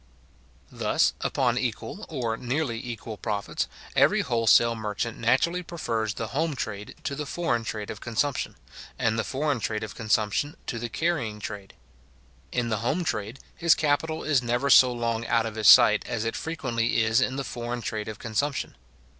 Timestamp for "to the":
7.03-7.27, 10.65-10.89